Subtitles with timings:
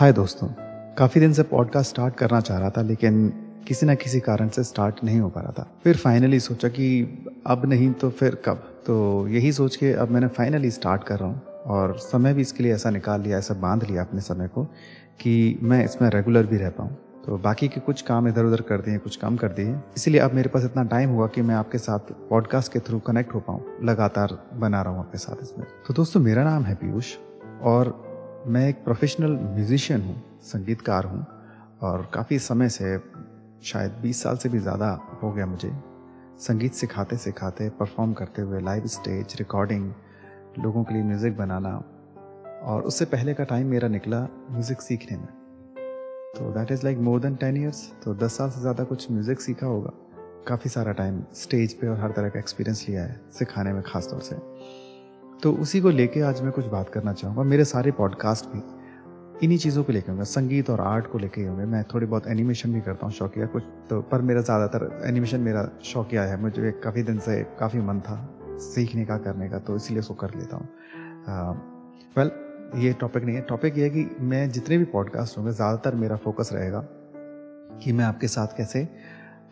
[0.00, 0.48] हाय दोस्तों,
[0.94, 3.28] काफ़ी दिन से पॉडकास्ट स्टार्ट करना चाह रहा था, लेकिन
[3.68, 7.18] किसी ना किसी कारण से स्टार्ट नहीं हो पा रहा था। फिर फाइनली सोचा कि
[7.46, 8.56] अब नहीं तो फिर कब?
[8.86, 12.62] तो यही सोच के अब मैंने फाइनली स्टार्ट कर रहा हूँ, और समय भी इसके
[12.62, 14.64] लिए ऐसा निकाल लिया, ऐसा बाँध लिया अपने समय को,
[15.20, 16.96] कि मैं इसमें रेगुलर भी रह पाऊँ।
[17.26, 20.32] तो बाकी के कुछ काम इधर उधर कर दिए, कुछ कम कर दिए। इसीलिए अब
[20.32, 21.98] मेरे पास इतना टाइम हुआ कि मैं आपके साथ
[22.30, 26.20] पॉडकास्ट के थ्रू कनेक्ट हो पाऊँ, लगातार बना रहा हूँ आपके साथ इसमें। तो दोस्तों,
[26.20, 27.14] मेरा नाम है पीयूष,
[27.62, 28.09] और
[28.46, 31.26] मैं एक प्रोफेशनल म्यूजिशियन हूँ, संगीतकार हूँ
[31.82, 32.98] और काफ़ी समय से,
[33.62, 34.88] शायद 20 साल से भी ज़्यादा
[35.22, 35.70] हो गया मुझे,
[36.38, 39.92] संगीत सिखाते सिखाते परफॉर्म करते हुए लाइव स्टेज रिकॉर्डिंग
[40.58, 41.74] लोगों के लिए म्यूज़िक बनाना
[42.64, 45.28] और उससे पहले का टाइम मेरा निकला म्यूज़िक सीखने में।
[46.36, 49.40] तो that is like more than ten years तो दस साल से ज़्यादा कुछ म्यूज़िक
[49.40, 49.92] सीखा होगा।
[50.48, 54.08] काफ़ी सारा टाइम स्टेज पे और हर तरह का एक्सपीरियंस लिया है, सिखाने में ख़ास
[54.10, 54.36] तौर से।
[55.42, 58.62] तो उसी को लेके आज मैं कुछ बात करना चाहूँगा। मेरे सारे पॉडकास्ट भी
[59.44, 62.72] इन्हीं चीज़ों को लेके होंगे। संगीत और आर्ट को लेके होंगे। मैं थोड़ी बहुत एनिमेशन
[62.72, 67.02] भी करता हूँ शौकिया कुछ तो पर मेरा ज़्यादातर एनिमेशन मेरा शौकिया है। मुझे काफ़ी
[67.02, 68.18] दिन से काफ़ी मन था
[68.64, 70.68] सीखने का, करने का तो इसलिए उसको कर लेता हूँ।
[72.16, 72.30] वेल
[72.84, 76.16] ये टॉपिक नहीं है। टॉपिक ये है कि मैं जितने भी पॉडकास्ट होंगे, ज़्यादातर मेरा
[76.16, 76.84] फोकस रहेगा
[77.82, 78.88] कि मैं आपके साथ कैसे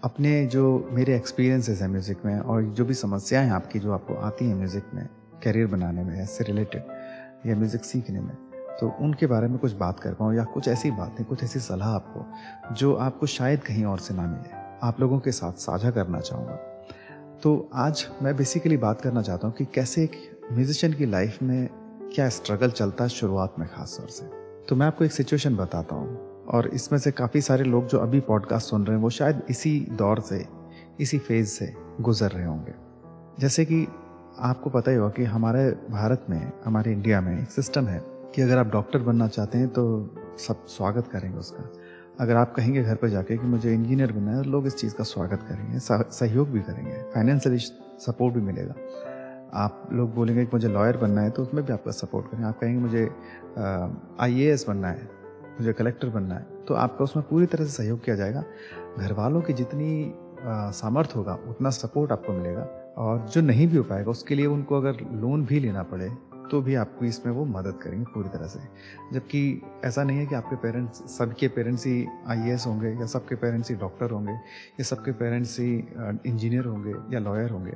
[0.04, 4.14] अपने जो मेरे एक्सपीरियंसेस हैं म्यूज़िक में और जो भी समस्याएँ हैं आपकी, जो आपको
[4.16, 5.08] आती हैं म्यूज़िक में
[5.44, 8.36] करियर बनाने में इससे रिलेटेड या म्यूज़िक सीखने में
[8.80, 11.88] तो उनके बारे में कुछ बात कर पाऊँ, या कुछ ऐसी बातें, कुछ ऐसी सलाह
[11.88, 14.50] आपको, जो आपको शायद कहीं और से ना मिले,
[14.82, 16.54] आप लोगों के साथ साझा करना चाहूँगा।
[17.42, 20.12] तो आज मैं बेसिकली बात करना चाहता हूँ कि कैसे एक
[20.52, 21.68] म्यूजिशियन की लाइफ में
[22.14, 24.26] क्या स्ट्रगल चलता है शुरुआत में खास तौर से।
[24.68, 28.20] तो मैं आपको एक सिचुएशन बताता हूँ, और इसमें से काफ़ी सारे लोग जो अभी
[28.20, 30.44] पॉडकास्ट सुन रहे हैं, वो शायद इसी दौर से,
[31.00, 32.74] इसी फ़ेज़ से गुजर रहे होंगे।
[33.40, 33.86] जैसे कि
[34.38, 38.00] आपको पता ही होगा कि हमारे भारत में, हमारे इंडिया में एक सिस्टम है
[38.34, 39.84] कि अगर आप डॉक्टर बनना चाहते हैं तो
[40.38, 41.68] सब स्वागत करेंगे उसका।
[42.20, 45.04] अगर आप कहेंगे घर पर जाके कि मुझे इंजीनियर बनना है, लोग इस चीज़ का
[45.04, 47.58] स्वागत करेंगे सहयोग भी करेंगे फाइनेंशियली
[48.00, 48.74] सपोर्ट भी मिलेगा।
[49.54, 52.58] आप लोग बोलेंगे कि मुझे लॉयर बनना है तो उसमें भी आपका सपोर्ट करेंगे। आप
[52.60, 53.08] कहेंगे मुझे
[54.20, 55.08] आईएएस बनना है,
[55.60, 58.44] मुझे कलेक्टर बनना है तो आपका उसमें पूरी तरह से सहयोग किया जाएगा।
[58.98, 63.82] घर वालों की जितनी सामर्थ्य होगा, उतना सपोर्ट आपको मिलेगा। और जो नहीं भी हो
[63.84, 66.10] पाएगा, उसके लिए उनको अगर लोन भी लेना पड़े
[66.50, 68.58] तो भी आपको इसमें वो मदद करेंगे पूरी तरह से।
[69.12, 69.40] जबकि
[69.84, 73.76] ऐसा नहीं है कि आपके पेरेंट्स सबके पेरेंट्स ही आईएएस होंगे, या सबके पेरेंट्स ही
[73.76, 75.74] डॉक्टर होंगे, या सबके पेरेंट्स ही
[76.26, 77.72] इंजीनियर होंगे, या लॉयर होंगे।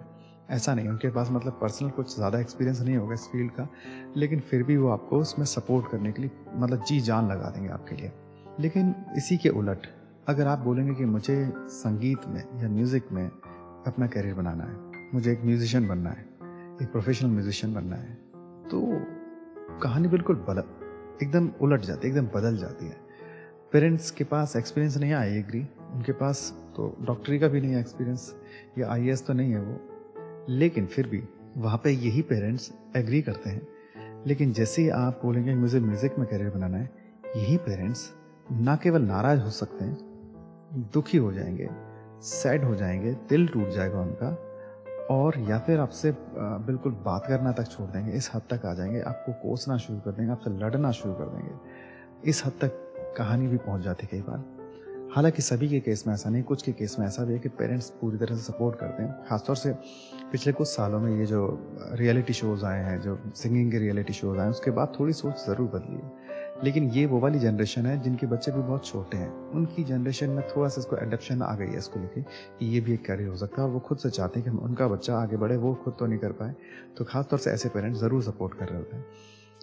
[0.51, 3.69] ऐसा नहीं उनके पास मतलब पर्सनल कुछ ज़्यादा एक्सपीरियंस नहीं होगा इस फ़ील्ड का,
[4.17, 7.69] लेकिन फिर भी वो आपको उसमें सपोर्ट करने के लिए मतलब जी जान लगा देंगे
[7.71, 8.13] आपके लिए।
[8.61, 9.87] लेकिन इसी के उलट,
[10.29, 11.37] अगर आप बोलेंगे कि मुझे
[11.71, 16.25] संगीत में या म्यूज़िक में अपना करियर बनाना है मुझे एक म्यूज़िशियन बनना है,
[16.83, 18.15] एक प्रोफेशनल म्यूज़िशियन बनना है।
[18.71, 18.81] तो
[19.83, 20.65] कहानी बिल्कुल बदल
[21.23, 22.97] एकदम उलट जाती है, एकदम बदल जाती है।
[23.73, 25.61] पेरेंट्स के पास एक्सपीरियंस नहीं आई एग्री
[25.95, 28.35] उनके पास तो डॉक्टरी का भी नहीं है एक्सपीरियंस
[28.79, 31.23] या आई तो नहीं है वो। लेकिन फिर भी
[31.57, 36.27] वहाँ पे यही पेरेंट्स एग्री करते हैं। लेकिन जैसे ही आप बोलेंगे, मुझे म्यूज़िक में
[36.29, 36.91] करियर बनाना है,
[37.37, 38.13] यही पेरेंट्स
[38.53, 39.97] ना केवल नाराज़ हो सकते हैं,
[40.95, 41.69] दुखी हो जाएँगे
[42.23, 44.31] सैड हो जाएँगे, दिल टूट जाएगा उनका।
[45.13, 46.15] और या फिर आपसे
[46.67, 50.11] बिल्कुल बात करना तक छोड़ देंगे, इस हद तक आ जाएँगे, आपको कोसना शुरू कर
[50.11, 54.45] देंगे, आपसे लड़ना शुरू कर देंगे। इस हद तक कहानी भी पहुँच जाती कई बार।
[55.15, 57.49] हालाँकि सभी के केस में ऐसा नहीं, कुछ के केस में ऐसा भी है कि
[57.49, 59.73] पेरेंट्स पूरी तरह से सपोर्ट करते हैं। खासतौर से
[60.33, 61.41] पिछले कुछ सालों में ये जो
[61.93, 65.47] रियलिटी शोज़ आए हैं, जो सिंगिंग के रियलिटी शोज़ आए हैं, उसके बाद थोड़ी सोच
[65.47, 66.22] ज़रूर बदली है।
[66.65, 70.43] लेकिन ये वो वाली जनरेशन है जिनके बच्चे भी बहुत छोटे हैं। उनकी जनरेशन में
[70.49, 73.37] थोड़ा सा इसको एडप्शन आ गई है इसको लेके कि ये भी एक करियर हो
[73.37, 75.97] सकता है और वो खुद से चाहते हैं कि उनका बच्चा आगे बढ़े, वो खुद
[75.99, 76.55] तो नहीं कर पाए।
[76.97, 79.05] तो खासतौर से ऐसे पेरेंट्स ज़रूर सपोर्ट कर रहे होते हैं।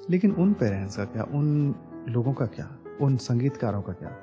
[0.10, 1.76] लेकिन उन पेरेंट्स का क्या, उन
[2.10, 2.70] लोगों का क्या,
[3.02, 4.16] उन संगीतकारों का क्या,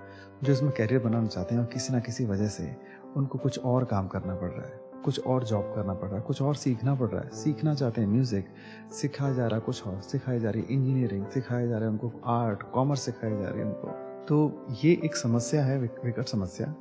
[0.44, 2.76] जो इसमें करियर बनाना चाहते हैं और किसी ना किसी वजह से
[3.16, 4.85] उनको कुछ और काम करना पड़ रहा है?
[5.04, 8.00] कुछ और जॉब करना पड़ रहा है, कुछ और सीखना पड़ रहा है। सीखना चाहते
[8.00, 8.48] हैं म्यूज़िक
[8.92, 11.90] सिखाया जा रहा है कुछ और, सिखाई जा रही है इंजीनियरिंग सिखाया जा रहा है
[11.90, 13.88] उनको आर्ट कॉमर्स सिखाई जा रही है उनको।
[14.26, 16.74] तो ये एक समस्या है विकट समस्या।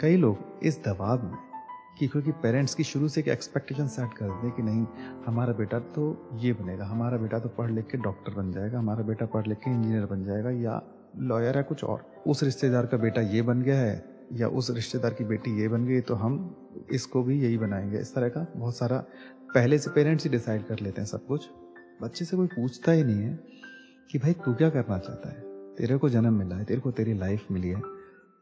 [0.00, 1.36] कई लोग इस दबाव में
[1.98, 4.86] कि क्योंकि पेरेंट्स की शुरू से एक एक्सपेक्टेशन सेट कर दें कि नहीं,
[5.26, 9.02] हमारा बेटा तो ये बनेगा, हमारा बेटा तो पढ़ लिख के डॉक्टर बन जाएगा, हमारा
[9.02, 10.80] बेटा पढ़ लिख के इंजीनियर बन जाएगा या
[11.18, 15.14] लॉयर है कुछ और। उस रिश्तेदार का बेटा ये बन गया है या उस रिश्तेदार
[15.14, 16.38] की बेटी ये बन गई तो हम
[16.92, 19.04] इसको भी यही बनाएँगे। इस तरह का बहुत सारा
[19.54, 21.48] पहले से पेरेंट्स ही डिसाइड कर लेते हैं सब कुछ।
[22.02, 23.40] बच्चे से कोई पूछता ही नहीं है
[24.10, 25.40] कि भाई तू क्या करना चाहता है?
[25.74, 27.80] तेरे को जन्म मिला है, तेरे को तेरी लाइफ मिली है,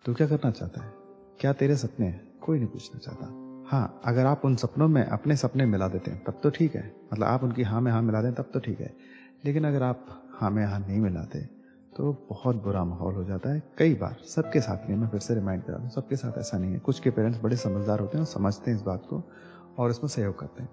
[0.05, 0.93] तू क्या करना चाहता है?
[1.41, 2.39] क्या तेरे सपने हैं?
[2.39, 3.25] कोई नहीं पूछना चाहता।
[3.69, 6.97] हाँ अगर आप उन सपनों में अपने सपने मिला देते हैं, तब तो ठीक है।
[7.13, 8.97] मतलब आप उनकी हाँ में हाँ मिला दें, तब तो ठीक है।
[9.45, 11.54] लेकिन अगर आप हाँ में हाँ नहीं मिलाते
[11.97, 15.35] तो बहुत बुरा माहौल हो जाता है। कई बार सबके साथ नहीं, मैं फिर से
[15.35, 18.25] रिमाइंड करा दूँ, सबके साथ ऐसा नहीं है। कुछ के पेरेंट्स बड़े समझदार होते हैं
[18.25, 19.23] और समझते हैं इस बात को
[19.79, 20.71] और इसमें सहयोग करते हैं।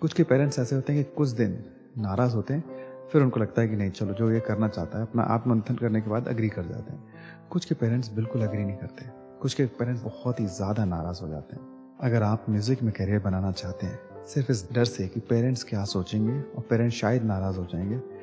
[0.00, 1.64] कुछ के पेरेंट्स ऐसे होते हैं कि कुछ दिन
[1.98, 2.64] नाराज़ होते हैं,
[3.12, 6.00] फिर उनको लगता है कि नहीं, चलो जो ये करना चाहता है, अपना आत्मंथन करने
[6.00, 7.04] के बाद अग्री कर जाते हैं।
[7.50, 9.04] कुछ के पेरेंट्स बिल्कुल अग्री नहीं करते।
[9.40, 13.20] कुछ के पेरेंट्स बहुत ही ज़्यादा नाराज़ हो जाते हैं। अगर आप म्यूज़िक में करियर
[13.20, 17.58] बनाना चाहते हैं, सिर्फ़ इस डर से कि पेरेंट्स क्या सोचेंगे और पेरेंट्स शायद नाराज़
[17.58, 18.17] हो जाएँगे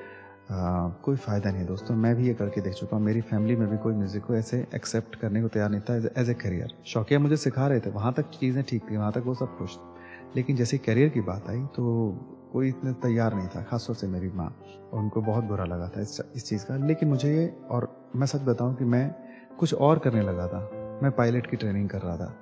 [0.49, 3.67] कोई फ़ायदा नहीं है दोस्तों, मैं भी ये करके देख चुका हूँ। मेरी फैमिली में
[3.69, 7.19] भी कोई म्यूज़िक को ऐसे एक्सेप्ट करने को तैयार नहीं था एज ए करियर शौकिया
[7.19, 9.77] मुझे सिखा रहे थे, वहाँ तक चीज़ें ठीक थी, वहाँ तक वो सब खुश
[10.35, 11.83] लेकिन जैसे करियर की बात आई तो
[12.53, 14.47] कोई इतने तैयार नहीं था, खासतौर से मेरी माँ।
[14.93, 18.27] और उनको बहुत बुरा लगा था इस इस चीज़ का। लेकिन मुझे ये, और मैं
[18.27, 19.09] सच बताऊँ कि मैं
[19.59, 20.59] कुछ और करने लगा था।
[21.03, 22.33] मैं पायलट की ट्रेनिंग कर रहा था,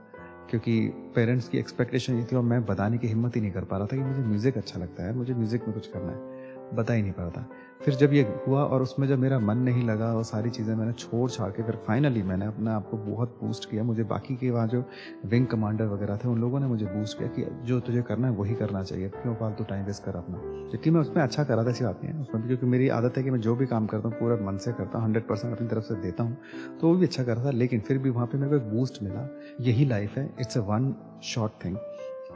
[0.49, 0.79] क्योंकि
[1.15, 3.87] पेरेंट्स की एक्सपेक्टेशन ये थी और मैं बताने की हिम्मत ही नहीं कर पा रहा
[3.87, 6.32] था कि मुझे म्यूज़िक अच्छा लगता है, मुझे म्यूज़िक में कुछ करना है।
[6.73, 7.49] बता ही नहीं पा रहा था।
[7.85, 10.91] फिर जब ये हुआ और उसमें जब मेरा मन नहीं लगा और सारी चीज़ें मैंने
[10.91, 14.51] छोड़ छाड़ के, फिर फाइनली मैंने अपने आप को बहुत बूस्ट किया। मुझे बाकी के
[14.51, 14.83] वहाँ जो
[15.25, 18.33] विंग कमांडर वगैरह थे, उन लोगों ने मुझे बूस्ट किया कि जो तुझे करना है
[18.33, 20.37] वही करना चाहिए। क्यों फालतू टाइम वेस्ट कर अपना?
[20.69, 23.23] क्योंकि मैं उसमें अच्छा करा था, ऐसी बात नहीं है। उसमें क्योंकि मेरी आदत है
[23.23, 25.67] कि मैं जो भी काम करता हूँ, पूरा मन से करता हूँ हंड्रेड परसेंट अपनी
[25.67, 26.37] तरफ़ से देता हूँ
[26.81, 29.27] तो वो भी अच्छा कर था। लेकिन फिर भी वहाँ पर मेरे को बूस्ट मिला।
[29.61, 30.93] यही लाइफ है। It's a one
[31.23, 31.77] short thing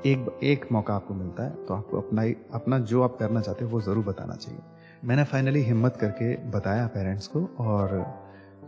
[0.06, 3.66] एक एक मौका आपको मिलता है तो आपको अपना ही अपना जो आप करना चाहते
[3.66, 4.60] हो वो ज़रूर बताना चाहिए।
[5.06, 8.06] मैंने फाइनली हिम्मत करके बताया पेरेंट्स को और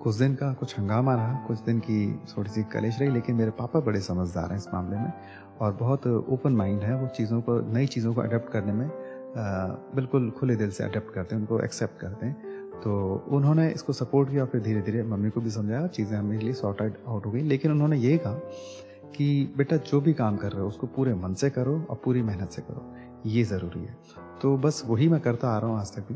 [0.03, 3.51] कुछ दिन का कुछ हंगामा रहा कुछ दिन की थोड़ी सी कलेश रही लेकिन मेरे
[3.51, 5.11] पापा बड़े समझदार हैं इस मामले में
[5.61, 9.41] और बहुत ओपन माइंड है वो चीज़ों को नई चीज़ों को अडेप्ट करने में आ,
[9.95, 14.29] बिल्कुल खुले दिल से अडेप्ट करते हैं उनको एक्सेप्ट करते हैं। तो उन्होंने इसको सपोर्ट
[14.29, 17.31] किया और फिर धीरे धीरे मम्मी को भी समझाया चीज़ें हमारे लिए सॉर्ट आउट हो
[17.31, 18.39] गई। लेकिन उन्होंने ये कहा
[19.15, 22.21] कि बेटा जो भी काम कर रहे हो, उसको पूरे मन से करो और पूरी
[22.21, 22.95] मेहनत से करो।
[23.25, 23.97] ये ज़रूरी है।
[24.41, 26.15] तो बस वही मैं करता आ रहा हूँ आज तक भी।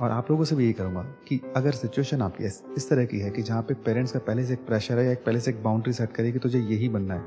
[0.00, 3.30] और आप लोगों से भी यही करूँगा कि अगर सिचुएशन आपकी इस तरह की है
[3.30, 5.92] कि जहाँ पे पेरेंट्स का पहले से एक प्रेशर है या पहले से एक बाउंड्री
[5.92, 7.22] सेट करे कि तुझे यही बनना है।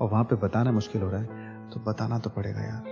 [0.00, 2.82] और वहाँ पे बताना मुश्किल हो रहा है तो बताना तो पड़ेगा यार।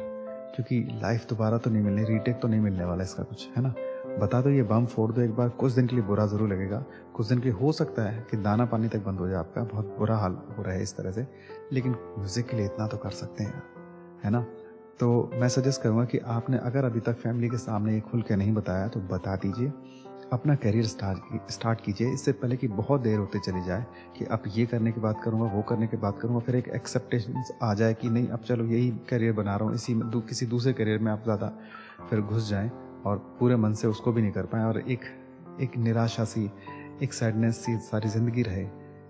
[0.57, 3.75] क्योंकि लाइफ दोबारा तो नहीं मिलने रीटेक तो नहीं मिलने वाला इसका कुछ, है ना?
[4.15, 6.85] बता दो ये बम फोड़ दो एक बार, कुछ दिन के लिए बुरा ज़रूर लगेगा।
[7.15, 9.63] कुछ दिन के लिए हो सकता है कि दाना पानी तक बंद हो जाए आपका,
[9.65, 11.27] बहुत बुरा हाल हो रहा है इस तरह से,
[11.73, 13.63] लेकिन म्यूज़िक के लिए इतना तो कर सकते हैं,
[14.25, 14.41] है ना?
[15.01, 18.37] तो मैं सजेस्ट करूँगा कि आपने अगर अभी तक फैमिली के सामने ये खुल के
[18.37, 19.73] नहीं बताया तो बता दीजिए,
[20.33, 23.85] अपना करियर स्टार्ट स्टार्ट कीजिए। इससे पहले कि बहुत देर होते चली जाए
[24.17, 27.43] कि अब ये करने की बात करूँगा, वो करने की बात करूँगा, फिर एक एक्सेप्टेशन
[27.63, 30.73] आ जाए कि नहीं, अब चलो यही करियर बना रहा हूँ, इसी में किसी दूसरे
[30.73, 31.53] करियर में आप ज़्यादा
[32.11, 32.71] फिर घुस जाएँ।
[33.05, 35.05] और पूरे मन से उसको भी नहीं कर पाए और एक
[35.61, 36.51] एक निराशा सी,
[37.03, 38.63] एक सैडनेस सी सारी ज़िंदगी रहे,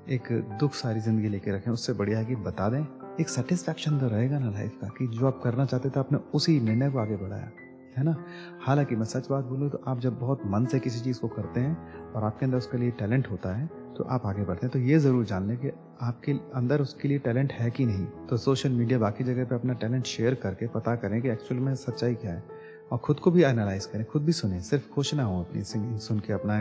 [0.08, 0.28] एक
[0.60, 2.84] दुख सारी ज़िंदगी लेके रखें, उससे बढ़िया है कि बता दें,
[3.20, 6.58] एक सेटिस्फैक्शन तो रहेगा ना लाइफ का कि जो आप करना चाहते थे आपने उसी
[6.60, 7.50] निर्णय को आगे बढ़ाया,
[7.96, 8.16] है ना?
[8.60, 11.60] हालाँकि मैं सच बात बोलूँ तो आप जब बहुत मन से किसी चीज़ को करते
[11.60, 14.78] हैं और आपके अंदर उसके लिए टैलेंट होता है तो आप आगे बढ़ते हैं। तो
[14.80, 15.70] ये ज़रूर जान लें कि
[16.02, 19.72] आपके अंदर उसके लिए टैलेंट है कि नहीं। तो सोशल मीडिया बाकी जगह पे अपना
[19.74, 22.53] टैलेंट शेयर करके पता करें कि एक्चुअल में सच्चाई क्या है।
[22.90, 25.98] और खुद को भी एनालाइज करें, खुद भी सुने। सिर्फ़ खुश ना हो अपनी सिंगिंग
[26.00, 26.60] सुन के अपना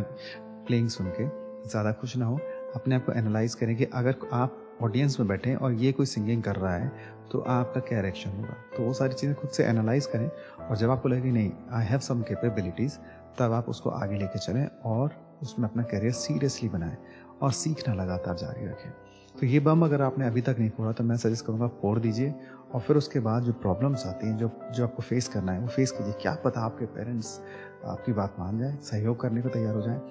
[0.67, 1.27] प्लेइंग सुन के
[1.69, 2.39] ज़्यादा खुश ना हो,
[2.75, 6.43] अपने आप को एनालाइज करें कि अगर आप ऑडियंस में बैठे और ये कोई सिंगिंग
[6.43, 6.91] कर रहा है
[7.31, 8.55] तो आपका क्या रिएक्शन होगा?
[8.77, 10.29] तो वो सारी चीज़ें खुद से एनालाइज करें
[10.59, 12.97] और जब आपको लगे नहीं आई हैव सम केपेबिलिटीज़
[13.39, 16.97] तब आप उसको आगे लेके चलें और उसमें अपना करियर सीरियसली बनाएँ
[17.41, 18.91] और सीखना लगातार जारी रखें।
[19.35, 22.33] तो ये बम अगर आपने अभी तक नहीं फोड़ा तो मैं सजेस्ट करूँगा, फोड़ दीजिए
[22.73, 25.67] और फिर उसके बाद जो प्रॉब्लम्स आती हैं, जो जो आपको फेस करना है, वो
[25.67, 27.39] फेस कीजिए। क्या पता आपके पेरेंट्स
[27.85, 30.01] आपकी बात मान जाए, सहयोग करने को तैयार हो जाए।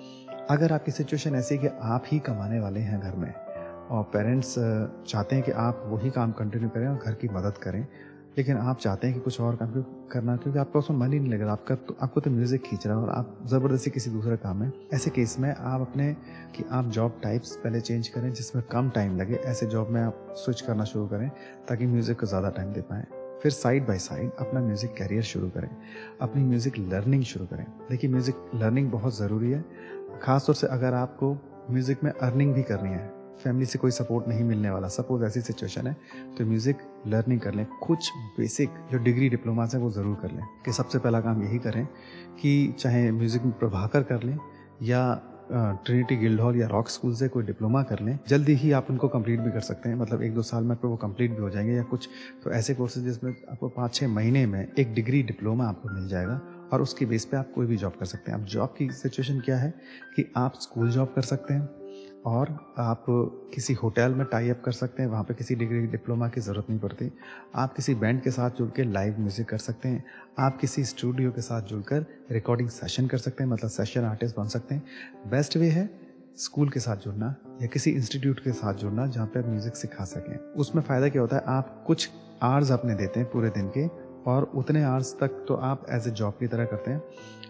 [0.50, 3.32] अगर आपकी सिचुएशन ऐसी कि आप ही कमाने वाले हैं घर में
[3.90, 4.54] और पेरेंट्स
[5.08, 7.86] चाहते हैं कि आप वही काम कंटिन्यू करें और घर की मदद करें
[8.38, 9.72] लेकिन आप चाहते हैं कि कुछ और काम
[10.12, 10.36] करना?
[10.36, 12.96] क्योंकि आपका उसमें मन ही नहीं लग रहा। आपका तो आपको तो म्यूज़िक खींच रहा
[12.96, 16.12] है और आप ज़बरदस्ती किसी दूसरे काम में। ऐसे केस में आप अपने,
[16.56, 20.34] कि आप जॉब टाइप्स पहले चेंज करें, जिसमें कम टाइम लगे। ऐसे जॉब में आप
[20.36, 21.28] स्विच करना शुरू करें,
[21.68, 23.04] ताकि म्यूज़िक को ज़्यादा टाइम दे पाएँ।
[23.42, 25.68] फिर साइड बाय साइड अपना म्यूज़िक करियर शुरू करें।
[26.20, 29.64] अपनी म्यूज़िक लर्निंग शुरू करें। देखिए म्यूज़िक लर्निंग बहुत ज़रूरी है।
[30.22, 31.32] ख़ासतौर से अगर आपको
[31.70, 35.40] म्यूज़िक में अर्निंग भी करनी है फैमिली से कोई सपोर्ट नहीं मिलने वाला। सपोज़ ऐसी
[35.40, 35.96] सिचुएशन है
[36.38, 40.46] तो म्यूज़िक लर्निंग कर लें। कुछ बेसिक जो डिग्री डिप्लोमा है, वो ज़रूर कर लें।
[40.64, 41.84] कि सबसे पहला काम यही करें
[42.40, 44.38] कि चाहे म्यूज़िक में प्रभाकर कर लें
[44.82, 48.86] या ट्रिनिटी गिल्ड हॉल या रॉक स्कूल से कोई डिप्लोमा कर लें। जल्दी ही आप
[48.90, 51.42] उनको कंप्लीट भी कर सकते हैं। मतलब एक दो साल में आपको वो कंप्लीट भी
[51.42, 52.08] हो जाएँगे या कुछ।
[52.44, 56.40] तो ऐसे कोर्सेज जिसमें आपको पाँच छः महीने में एक डिग्री डिप्लोमा आपको मिल जाएगा
[56.72, 59.40] और उसकी बेस पे आप कोई भी जॉब कर सकते हैं। अब जॉब की सिचुएशन
[59.40, 59.70] क्या है
[60.16, 61.81] कि आप स्कूल जॉब कर सकते हैं।
[62.26, 62.48] और
[62.78, 63.04] आप
[63.54, 66.66] किसी होटल में टाई अप कर सकते हैं, वहाँ पे किसी डिग्री डिप्लोमा की ज़रूरत
[66.70, 67.10] नहीं पड़ती।
[67.54, 70.04] आप किसी बैंड के साथ जुड़ के लाइव म्यूज़िक कर सकते हैं।
[70.38, 74.48] आप किसी स्टूडियो के साथ जुड़कर रिकॉर्डिंग सेशन कर सकते हैं मतलब सेशन आर्टिस्ट बन
[74.48, 75.88] सकते हैं। बेस्ट वे है
[76.38, 80.04] स्कूल के साथ जुड़ना या किसी इंस्टीट्यूट के साथ जुड़ना जहाँ पे आप म्यूज़िक सिखा
[80.04, 82.08] सकें। उसमें फ़ायदा क्या होता है, आप कुछ
[82.42, 83.86] आर्स अपने देते हैं पूरे दिन के
[84.26, 87.02] और उतने आवर्स तक तो आप एज ए जॉब की तरह करते हैं।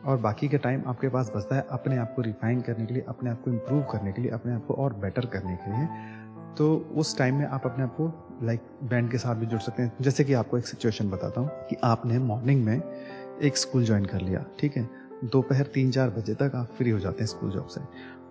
[0.05, 3.05] और बाकी के टाइम आपके पास बचता है अपने आप को रिफाइन करने के लिए,
[3.09, 5.89] अपने आप को इम्प्रूव करने के लिए, अपने आप को और बेटर करने के लिए।
[6.55, 9.83] तो उस टाइम में आप अपने आप को लाइक बैंड के साथ भी जुड़ सकते
[9.83, 12.83] हैं। जैसे कि आपको एक सिचुएशन बताता हूँ कि आपने मॉर्निंग में
[13.43, 14.89] एक स्कूल ज्वाइन कर लिया, ठीक है?
[15.25, 17.81] दोपहर तीन चार बजे तक आप फ्री हो जाते हैं स्कूल जॉब से।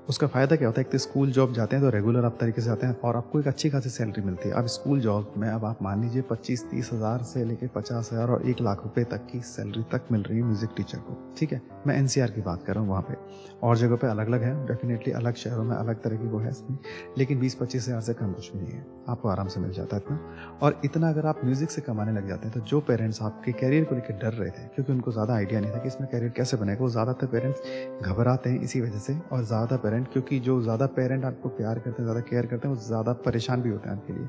[0.10, 0.86] उसका फ़ायदा क्या होता है?
[0.86, 3.40] एक तो स्कूल जॉब जाते हैं तो रेगुलर आप तरीके से जाते हैं और आपको
[3.40, 6.66] एक अच्छी खासी सैलरी मिलती है। अब स्कूल जॉब में अब आप मान लीजिए पच्चीस
[6.72, 10.24] तीस हज़ार से लेकर पचास हज़ार और एक लाख रुपए तक की सैलरी तक मिल
[10.24, 11.62] रही है म्यूज़िक टीचर को, ठीक है?
[11.88, 13.16] मैं एनसीआर की बात कर रहा हूँ वहाँ पे।
[13.62, 16.50] और जगह पे अलग अलग है, डेफिनेटली अलग शहरों में अलग तरह की वो है
[16.50, 16.78] इसमें,
[17.18, 19.96] लेकिन बीस पच्चीस हज़ार से कम कुछ भी नहीं है। आपको आराम से मिल जाता
[19.96, 23.22] है इतना। और इतना अगर आप म्यूज़िक से कमाने लग जाते हैं तो जो पेरेंट्स
[23.22, 26.10] आपके कैरियर को लेकर डर रहे थे, क्योंकि उनको ज़्यादा आइडिया नहीं था कि इसमें
[26.12, 27.62] कैरियर कैसे बनेगा, वो ज़्यादातर पेरेंट्स
[28.04, 31.90] घबराते हैं इसी वजह से और ज़्यादा पेरेंट क्योंकि जो ज़्यादा पेरेंट आपको प्यार करते
[31.90, 34.28] हैं, ज़्यादा केयर करते हैं, वो ज़्यादा परेशान भी होते हैं आपके लिए।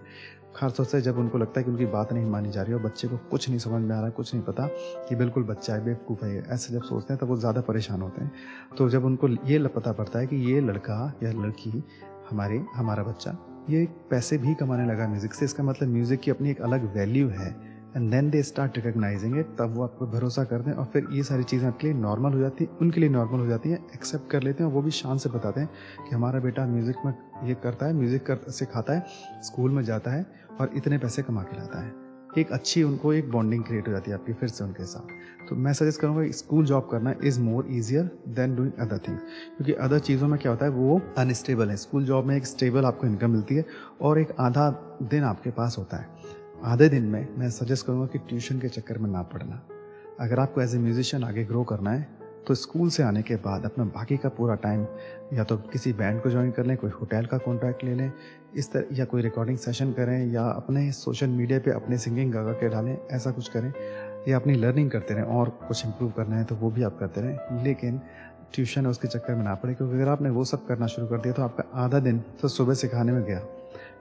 [0.56, 3.08] खासतौर से जब उनको लगता है कि उनकी बात नहीं मानी जा रही और बच्चे
[3.08, 4.66] को कुछ नहीं समझ में आ रहा है कुछ नहीं पता
[5.08, 8.24] कि बिल्कुल बच्चा है, बेवकूफ़ है ऐसे जब सोचते हैं, तब वो ज़्यादा परेशान होते
[8.24, 8.32] हैं।
[8.78, 11.84] तो जब उनको ये पता पड़ता है कि ये लड़का या लड़की
[12.30, 13.36] हमारे, हमारा बच्चा,
[13.70, 17.28] ये पैसे भी कमाने लगा म्यूज़िक से, इसका मतलब म्यूज़िक की अपनी एक अलग वैल्यू
[17.28, 21.06] है। And then they start recognizing it तब वो आपको भरोसा करते हैं और फिर
[21.12, 23.78] ये सारी चीज़ें आपके लिए नॉर्मल हो जाती है, उनके लिए नॉर्मल हो जाती है
[23.94, 25.68] एक्सेप्ट कर लेते हैं और वो भी शान से बताते हैं
[26.00, 27.14] कि हमारा बेटा म्यूज़िक में
[27.48, 29.06] ये करता है म्यूज़िक कर, सिखाता है
[29.42, 30.26] स्कूल में जाता है
[30.60, 32.00] और इतने पैसे कमा के लाता है।
[32.38, 35.56] एक अच्छी उनको एक बॉन्डिंग क्रिएट हो जाती है आपकी फिर से उनके साथ। तो
[35.56, 39.22] मैं सजेस्ट करूँगा स्कूल जॉब करना is more easier than doing other things
[39.56, 42.84] क्योंकि अदर चीज़ों में क्या होता है, वो अनस्टेबल है। स्कूल जॉब में एक स्टेबल
[42.84, 43.64] आपको इनकम मिलती है
[44.02, 44.70] और एक आधा
[45.02, 48.98] दिन आपके पास होता है। आधे दिन में मैं सजेस्ट करूँगा कि ट्यूशन के चक्कर
[48.98, 49.60] में ना पड़ना।
[50.20, 52.06] अगर आपको एज ए म्यूजिशियन आगे ग्रो करना है
[52.48, 54.86] तो स्कूल से आने के बाद अपना बाकी का पूरा टाइम
[55.32, 58.12] या तो किसी बैंड को ज्वाइन कर लें, कोई होटल का कॉन्ट्रैक्ट ले लें,
[58.54, 62.52] इस तरह या कोई रिकॉर्डिंग सेशन करें, या अपने सोशल मीडिया पे अपने सिंगिंग गा
[62.52, 63.72] के डालें, ऐसा कुछ करें,
[64.28, 67.20] या अपनी लर्निंग करते रहें, और कुछ इम्प्रूव करना है तो वो भी आप करते
[67.20, 68.00] रहें। लेकिन
[68.54, 71.34] ट्यूशन उसके चक्कर में ना पड़े, क्योंकि अगर आपने वो सब करना शुरू कर दिया
[71.34, 73.42] तो आपका आधा दिन तो सुबह सिखाने में गया।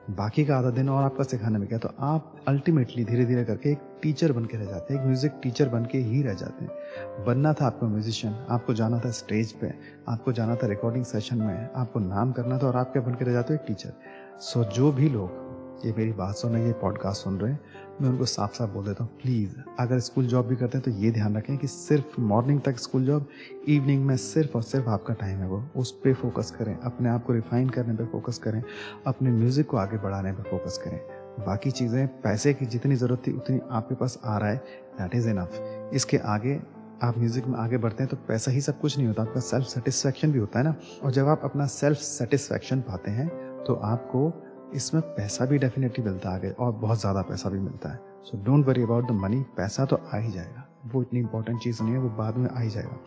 [0.09, 3.71] बाकी का आधा दिन और आपका सिखाने में क्या तो आप अल्टीमेटली धीरे धीरे करके
[3.71, 6.65] एक टीचर बन के रह जाते हैं, एक म्यूज़िक टीचर बन के ही रह जाते
[6.65, 9.73] हैं। बनना था आपको म्यूजिशियन आपको जाना था स्टेज पे,
[10.09, 13.25] आपको जाना था रिकॉर्डिंग सेशन में, आपको नाम करना था और आप क्या बन के
[13.25, 13.59] रह जाते हो?
[13.59, 13.93] एक टीचर
[14.39, 17.59] सो जो भी लोग, ये मेरी बात सुन रहे हैं, ये पॉडकास्ट सुन रहे हैं
[18.01, 20.91] मैं उनको साफ़ साफ़ बोल देता हूँ, प्लीज़, अगर स्कूल जॉब भी करते हैं तो
[20.93, 23.27] ये ध्यान रखें कि सिर्फ़ मॉर्निंग तक स्कूल जॉब,
[23.67, 27.25] इवनिंग में सिर्फ़ और सिर्फ़ आपका टाइम है वो। उस पर फोकस करें, अपने आप
[27.25, 28.61] को रिफाइन करने पर फोकस करें,
[29.07, 30.99] अपने म्यूज़िक को आगे बढ़ाने पर फोकस करें।
[31.39, 34.57] बाकी चीज़ें, पैसे की जितनी ज़रूरत थी उतनी आपके पास आ रहा है
[34.97, 36.59] दैट इज़ इनफ इसके आगे
[37.03, 39.65] आप म्यूज़िक में आगे बढ़ते हैं तो पैसा ही सब कुछ नहीं होता, आपका सेल्फ
[39.67, 43.27] सेटिस्फैक्शन भी होता है ना। और जब आप अपना सेल्फ सेटिस्फैक्शन पाते हैं
[43.63, 44.29] तो आपको
[44.73, 48.65] इसमें पैसा भी डेफिनेटली मिलता है और बहुत ज़्यादा पैसा भी मिलता है। So don't
[48.67, 51.99] worry about the money पैसा तो आ ही जाएगा। वो इतनी इंपॉर्टेंट चीज़ नहीं है,
[51.99, 52.99] वो बाद में आ ही जाएगा।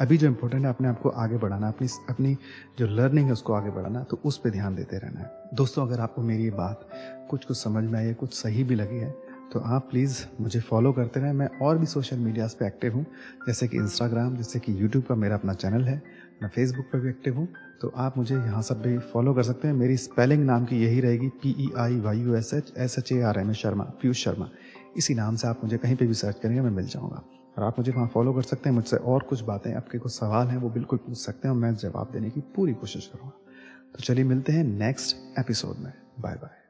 [0.00, 2.36] अभी जो इम्पोर्टेंट है, अपने आप को आगे बढ़ाना, अपनी अपनी
[2.78, 6.00] जो लर्निंग है, उसको आगे बढ़ाना तो उस पर ध्यान देते रहना है। दोस्तों, अगर
[6.00, 6.88] आपको मेरी ये बात
[7.30, 9.14] कुछ कुछ समझ में आई है, कुछ सही भी लगी है
[9.52, 13.04] तो आप प्लीज़ मुझे फॉलो करते रहें। मैं और भी सोशल मीडियाज़ पे एक्टिव हूँ,
[13.46, 16.02] जैसे कि इंस्टाग्राम जैसे कि यूट्यूब का मेरा अपना चैनल है।
[16.42, 17.48] मैं फेसबुक पर भी एक्टिव हूँ
[17.80, 21.00] तो आप मुझे यहाँ सब भी फॉलो कर सकते हैं। मेरी स्पेलिंग नाम की यही
[21.00, 23.84] रहेगी P E I Y U S H S H A R M A Sharma,
[23.84, 24.48] Piyush Sharma.
[24.96, 27.22] इसी नाम से आप मुझे कहीं पर भी सर्च करेंगे, मैं मिल जाऊँगा।
[27.58, 30.46] और आप मुझे वहाँ फॉलो कर सकते हैं। मुझसे और कुछ बातें, आपके कुछ सवाल
[30.46, 33.38] हैं, वो बिल्कुल पूछ सकते हैं और मैं जवाब देने की पूरी कोशिश करूँगा।
[33.94, 36.61] तो चलिए मिलते हैं नेक्स्ट एपिसोड में। Bye bye